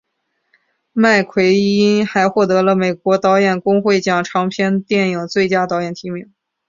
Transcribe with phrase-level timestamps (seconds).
[0.93, 6.33] 麦奎因还获得了美国导演工会奖长片电影最佳导演提名。